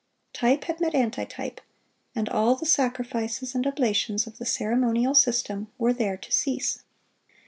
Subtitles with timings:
[0.33, 1.61] Type had met antitype,
[2.15, 6.79] and all the sacrifices and oblations of the ceremonial system were there to cease.